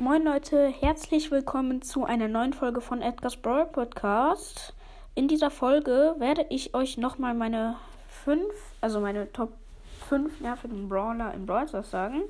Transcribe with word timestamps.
Moin 0.00 0.22
Leute, 0.22 0.68
herzlich 0.68 1.32
willkommen 1.32 1.82
zu 1.82 2.04
einer 2.04 2.28
neuen 2.28 2.52
Folge 2.52 2.80
von 2.80 3.02
Edgar's 3.02 3.36
Brawl 3.36 3.66
Podcast. 3.66 4.72
In 5.16 5.26
dieser 5.26 5.50
Folge 5.50 6.14
werde 6.20 6.46
ich 6.50 6.72
euch 6.72 6.98
nochmal 6.98 7.34
meine 7.34 7.74
fünf, 8.08 8.54
also 8.80 9.00
meine 9.00 9.32
Top 9.32 9.54
5 10.08 10.40
nervigen 10.40 10.88
Brawler 10.88 11.34
im 11.34 11.46
Brawl 11.46 11.66
Stars 11.66 11.90
sagen. 11.90 12.22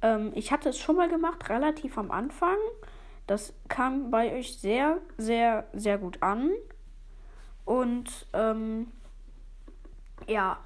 Ähm, 0.00 0.32
ich 0.34 0.52
hatte 0.52 0.70
es 0.70 0.78
schon 0.78 0.96
mal 0.96 1.10
gemacht, 1.10 1.50
relativ 1.50 1.98
am 1.98 2.10
Anfang. 2.10 2.56
Das 3.26 3.52
kam 3.68 4.10
bei 4.10 4.32
euch 4.32 4.58
sehr, 4.58 4.96
sehr, 5.18 5.66
sehr 5.74 5.98
gut 5.98 6.22
an. 6.22 6.50
Und 7.66 8.26
ähm, 8.32 8.90
ja, 10.26 10.60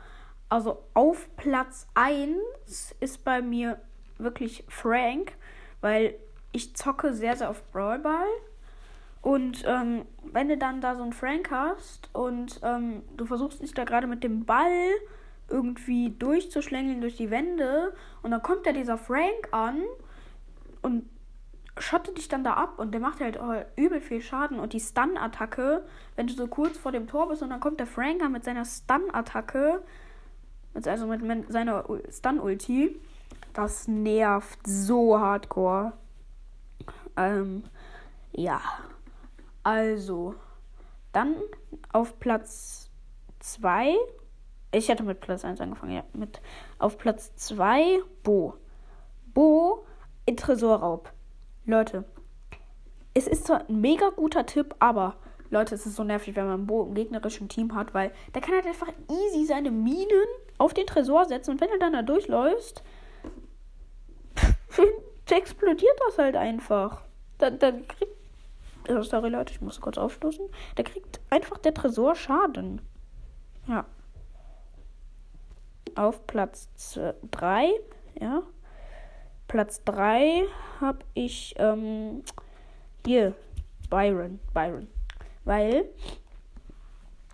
also 0.49 0.85
auf 0.95 1.29
Platz 1.37 1.89
1 1.95 2.95
ist 3.01 3.25
bei 3.25 3.43
mir 3.43 3.81
wirklich 4.19 4.63
Frank, 4.69 5.33
weil 5.81 6.15
ich 6.53 6.75
zocke 6.77 7.15
sehr, 7.15 7.37
sehr 7.37 7.51
auf 7.51 7.63
Brawl 7.73 7.99
Ball. 7.99 8.27
Und 9.23 9.65
ähm, 9.67 10.07
wenn 10.33 10.49
du 10.49 10.57
dann 10.57 10.81
da 10.81 10.97
so 10.97 11.03
einen 11.03 11.13
Frank 11.13 11.51
hast 11.51 12.09
und 12.15 12.61
ähm, 12.63 13.03
du 13.17 13.27
versuchst 13.27 13.61
dich 13.63 13.75
da 13.75 13.85
gerade 13.85 14.07
mit 14.07 14.25
dem 14.25 14.45
Ball 14.47 14.89
irgendwie 15.49 16.11
durchzuschlängeln 16.11 17.01
durch 17.01 17.17
die 17.17 17.31
Wände 17.31 17.93
und 18.23 18.31
dann 18.31 18.43
kommt 18.43 18.67
da 18.67 18.73
dieser 18.73 18.97
Frank 18.97 19.49
an 19.51 19.83
und 20.81 21.05
schottet 21.77 22.19
dich 22.19 22.29
dann 22.29 22.45
da 22.45 22.55
ab 22.55 22.79
und 22.79 22.93
der 22.93 23.01
macht 23.01 23.21
halt 23.21 23.39
übel 23.77 24.01
viel 24.01 24.21
Schaden 24.21 24.59
und 24.59 24.73
die 24.73 24.81
Stun-Attacke, 24.81 25.85
wenn 26.17 26.27
du 26.27 26.33
so 26.33 26.47
kurz 26.47 26.79
vor 26.79 26.93
dem 26.93 27.07
Tor 27.07 27.29
bist 27.29 27.43
und 27.43 27.51
dann 27.51 27.61
kommt 27.61 27.81
der 27.81 27.87
Frank 27.87 28.23
an 28.23 28.33
mit 28.33 28.45
seiner 28.45 28.65
Stun-Attacke, 28.65 29.83
also 30.85 31.07
mit 31.07 31.51
seiner 31.51 31.85
Stun-Ulti, 32.11 33.01
das 33.61 33.89
nervt 33.89 34.67
so 34.67 35.19
hardcore. 35.19 35.93
Ähm, 37.17 37.65
ja. 38.33 38.61
Also, 39.63 40.35
dann 41.13 41.37
auf 41.93 42.19
Platz 42.19 42.89
2. 43.41 43.95
Ich 44.73 44.89
hätte 44.89 45.03
mit 45.03 45.21
Platz 45.21 45.45
1 45.45 45.61
angefangen, 45.61 45.93
ja. 45.93 46.05
Mit, 46.15 46.41
auf 46.79 46.97
Platz 46.97 47.35
2 47.37 48.01
Bo. 48.23 48.55
Bo 49.35 49.85
in 50.25 50.39
Tresorraub. 50.39 51.13
Leute, 51.67 52.05
es 53.13 53.27
ist 53.27 53.47
zwar 53.47 53.69
ein 53.69 53.81
mega 53.81 54.09
guter 54.09 54.47
Tipp, 54.47 54.75
aber 54.79 55.17
Leute, 55.51 55.75
es 55.75 55.85
ist 55.85 55.97
so 55.97 56.05
nervig, 56.05 56.35
wenn 56.35 56.47
man 56.47 56.67
Bo 56.67 56.85
im 56.85 56.95
gegnerischen 56.95 57.51
Team 57.51 57.75
hat, 57.75 57.93
weil 57.93 58.13
der 58.35 58.41
kann 58.41 58.55
halt 58.55 58.67
einfach 58.67 58.89
easy 59.11 59.45
seine 59.45 59.71
Minen 59.71 60.25
auf 60.57 60.73
den 60.73 60.87
Tresor 60.87 61.27
setzen 61.27 61.51
und 61.51 61.61
wenn 61.61 61.69
er 61.69 61.79
dann 61.79 61.93
da 61.93 62.03
durchläuft, 62.03 62.83
explodiert 65.37 65.99
das 66.07 66.19
halt 66.19 66.37
einfach. 66.37 67.03
Dann, 67.39 67.59
dann 67.59 67.87
kriegt. 67.87 68.13
Oh, 68.89 69.03
sorry, 69.03 69.29
Leute, 69.29 69.53
ich 69.53 69.61
muss 69.61 69.81
kurz 69.81 69.99
aufstoßen. 69.99 70.47
Da 70.77 70.83
kriegt 70.83 71.21
einfach 71.31 71.59
der 71.59 71.75
Tresor 71.75 72.15
Schaden. 72.15 72.81
Ja. 73.67 73.85
Auf 75.95 76.27
Platz 76.27 76.69
3, 77.31 77.69
ja. 78.21 78.43
Platz 79.49 79.83
3 79.85 80.45
habe 80.81 81.01
ich 81.15 81.55
ähm, 81.59 82.23
hier 83.05 83.35
Byron. 83.91 84.39
Byron. 84.55 84.89
Weil 85.45 85.85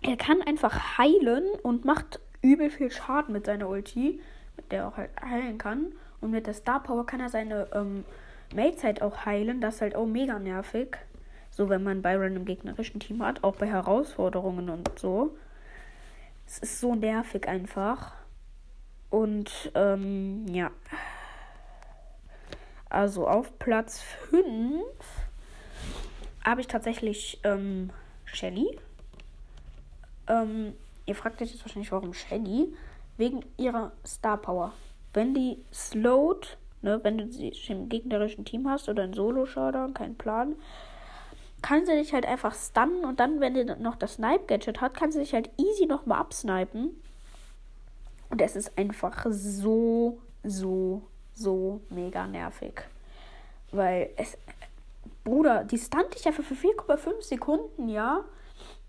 er 0.01 0.17
kann 0.17 0.41
einfach 0.41 0.97
heilen 0.97 1.45
und 1.63 1.85
macht 1.85 2.19
übel 2.41 2.69
viel 2.69 2.91
Schaden 2.91 3.33
mit 3.33 3.45
seiner 3.45 3.69
Ulti, 3.69 4.21
mit 4.55 4.71
der 4.71 4.79
er 4.79 4.87
auch 4.87 4.97
halt 4.97 5.11
heilen 5.21 5.57
kann. 5.57 5.93
Und 6.21 6.31
mit 6.31 6.47
der 6.47 6.53
Star 6.53 6.81
Power 6.81 7.05
kann 7.05 7.19
er 7.19 7.29
seine 7.29 7.67
ähm, 7.73 8.03
Mates 8.55 8.83
halt 8.83 9.01
auch 9.01 9.25
heilen. 9.25 9.61
Das 9.61 9.75
ist 9.75 9.81
halt 9.81 9.95
auch 9.95 10.05
mega 10.05 10.39
nervig. 10.39 10.97
So, 11.51 11.69
wenn 11.69 11.83
man 11.83 12.01
Byron 12.01 12.35
im 12.35 12.45
gegnerischen 12.45 12.99
Team 12.99 13.23
hat. 13.23 13.43
Auch 13.43 13.55
bei 13.55 13.67
Herausforderungen 13.67 14.69
und 14.69 14.99
so. 14.99 15.35
Es 16.45 16.59
ist 16.59 16.79
so 16.79 16.95
nervig 16.95 17.47
einfach. 17.47 18.13
Und, 19.09 19.71
ähm, 19.75 20.45
ja. 20.47 20.71
Also 22.89 23.27
auf 23.27 23.57
Platz 23.59 24.01
5 24.29 24.83
habe 26.43 26.61
ich 26.61 26.67
tatsächlich 26.67 27.39
ähm, 27.43 27.89
Shelly. 28.25 28.79
Ähm, 30.27 30.73
ihr 31.05 31.15
fragt 31.15 31.41
euch 31.41 31.51
jetzt 31.51 31.63
wahrscheinlich, 31.63 31.91
warum 31.91 32.13
Shelly? 32.13 32.73
Wegen 33.17 33.43
ihrer 33.57 33.91
Star 34.05 34.37
Power 34.37 34.73
wenn 35.17 35.33
die 35.33 35.57
slowed, 35.73 36.59
ne, 36.83 37.03
wenn 37.03 37.17
du 37.17 37.31
sie 37.31 37.51
im 37.69 37.89
gegnerischen 37.89 38.45
Team 38.45 38.69
hast 38.69 38.87
oder 38.87 39.01
ein 39.01 39.13
Solo-Showdown, 39.13 39.95
kein 39.95 40.15
Plan, 40.15 40.55
kann 41.63 41.87
sie 41.87 41.93
dich 41.93 42.13
halt 42.13 42.27
einfach 42.27 42.53
stunnen 42.53 43.03
und 43.03 43.19
dann, 43.19 43.41
wenn 43.41 43.55
die 43.55 43.65
noch 43.65 43.95
das 43.95 44.13
Snipe-Gadget 44.13 44.79
hat, 44.79 44.93
kann 44.93 45.11
sie 45.11 45.17
dich 45.17 45.33
halt 45.33 45.49
easy 45.57 45.87
nochmal 45.87 46.19
absnipen. 46.19 46.91
Und 48.29 48.41
es 48.43 48.55
ist 48.55 48.77
einfach 48.77 49.25
so, 49.27 50.19
so, 50.43 51.01
so 51.33 51.81
mega 51.89 52.27
nervig. 52.27 52.83
Weil 53.71 54.11
es. 54.17 54.37
Bruder, 55.23 55.63
die 55.63 55.79
stunt 55.79 56.13
dich 56.13 56.27
einfach 56.27 56.43
für 56.43 56.53
4,5 56.53 57.21
Sekunden, 57.21 57.89
ja. 57.89 58.23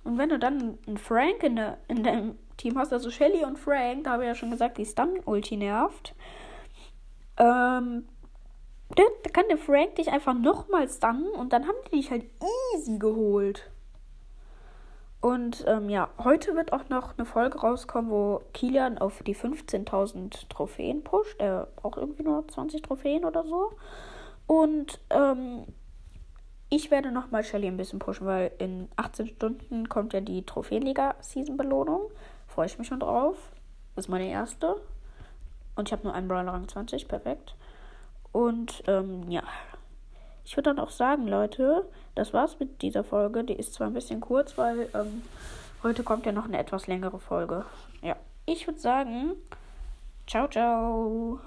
Und 0.04 0.18
wenn 0.18 0.28
du 0.28 0.38
dann 0.38 0.78
einen 0.86 0.98
Frank 0.98 1.42
in, 1.42 1.56
der, 1.56 1.78
in 1.88 2.04
deinem 2.04 2.38
Team 2.58 2.78
hast, 2.78 2.92
also 2.92 3.10
Shelly 3.10 3.44
und 3.44 3.58
Frank, 3.58 4.04
da 4.04 4.12
habe 4.12 4.24
ich 4.24 4.28
ja 4.28 4.34
schon 4.34 4.50
gesagt, 4.50 4.76
die 4.76 4.84
Stun-Ulti 4.84 5.56
nervt. 5.56 6.14
Ähm, 7.38 8.06
da, 8.94 9.02
da 9.22 9.30
kann 9.30 9.48
der 9.48 9.58
Frank 9.58 9.94
dich 9.96 10.10
einfach 10.10 10.34
nochmal 10.34 10.88
stunnen 10.88 11.30
und 11.30 11.52
dann 11.52 11.66
haben 11.66 11.78
die 11.86 11.96
dich 11.96 12.10
halt 12.10 12.24
easy 12.74 12.98
geholt. 12.98 13.70
Und 15.20 15.64
ähm, 15.66 15.88
ja, 15.88 16.10
heute 16.18 16.54
wird 16.54 16.72
auch 16.72 16.88
noch 16.88 17.18
eine 17.18 17.26
Folge 17.26 17.58
rauskommen, 17.58 18.10
wo 18.10 18.42
Kilian 18.52 18.98
auf 18.98 19.22
die 19.24 19.34
15.000 19.34 20.48
Trophäen 20.48 21.02
pusht. 21.02 21.40
Er 21.40 21.68
braucht 21.76 21.98
irgendwie 21.98 22.22
nur 22.22 22.46
20 22.46 22.82
Trophäen 22.82 23.24
oder 23.24 23.44
so. 23.44 23.72
Und 24.46 25.00
ähm, 25.10 25.64
ich 26.70 26.90
werde 26.90 27.10
nochmal 27.10 27.42
Shelly 27.42 27.66
ein 27.66 27.76
bisschen 27.76 27.98
pushen, 27.98 28.26
weil 28.26 28.52
in 28.58 28.88
18 28.96 29.26
Stunden 29.26 29.88
kommt 29.88 30.12
ja 30.12 30.20
die 30.20 30.44
Trophäenliga-Season-Belohnung. 30.44 32.10
Freue 32.58 32.66
ich 32.66 32.76
mich 32.76 32.88
schon 32.88 32.98
drauf. 32.98 33.36
Das 33.94 34.06
ist 34.06 34.08
meine 34.08 34.28
erste. 34.28 34.80
Und 35.76 35.88
ich 35.88 35.92
habe 35.92 36.02
nur 36.02 36.12
einen 36.12 36.26
Brawler 36.26 36.54
Rang 36.54 36.66
20. 36.66 37.06
Perfekt. 37.06 37.54
Und 38.32 38.82
ähm, 38.88 39.30
ja. 39.30 39.44
Ich 40.44 40.56
würde 40.56 40.70
dann 40.70 40.80
auch 40.80 40.90
sagen, 40.90 41.28
Leute, 41.28 41.88
das 42.16 42.34
war's 42.34 42.58
mit 42.58 42.82
dieser 42.82 43.04
Folge. 43.04 43.44
Die 43.44 43.52
ist 43.52 43.74
zwar 43.74 43.86
ein 43.86 43.94
bisschen 43.94 44.20
kurz, 44.20 44.58
weil 44.58 44.88
ähm, 44.92 45.22
heute 45.84 46.02
kommt 46.02 46.26
ja 46.26 46.32
noch 46.32 46.46
eine 46.46 46.58
etwas 46.58 46.88
längere 46.88 47.20
Folge. 47.20 47.64
Ja. 48.02 48.16
Ich 48.44 48.66
würde 48.66 48.80
sagen, 48.80 49.34
ciao, 50.26 50.48
ciao. 50.48 51.38